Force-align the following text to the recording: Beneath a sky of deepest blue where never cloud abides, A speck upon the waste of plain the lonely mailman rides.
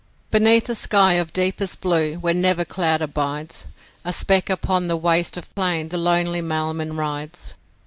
Beneath 0.31 0.67
a 0.67 0.73
sky 0.73 1.13
of 1.13 1.31
deepest 1.31 1.79
blue 1.79 2.15
where 2.15 2.33
never 2.33 2.65
cloud 2.65 3.03
abides, 3.03 3.67
A 4.03 4.11
speck 4.11 4.49
upon 4.49 4.87
the 4.87 4.97
waste 4.97 5.37
of 5.37 5.53
plain 5.53 5.89
the 5.89 5.97
lonely 5.99 6.41
mailman 6.41 6.97
rides. 6.97 7.53